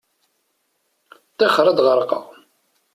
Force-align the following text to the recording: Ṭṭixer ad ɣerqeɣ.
Ṭṭixer 1.31 1.65
ad 1.67 1.79
ɣerqeɣ. 1.85 2.23